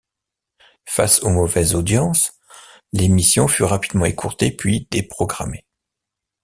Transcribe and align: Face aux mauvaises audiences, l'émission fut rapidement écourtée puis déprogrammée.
Face 0.87 1.21
aux 1.21 1.29
mauvaises 1.29 1.75
audiences, 1.75 2.33
l'émission 2.91 3.47
fut 3.47 3.61
rapidement 3.61 4.05
écourtée 4.05 4.49
puis 4.49 4.87
déprogrammée. 4.89 5.63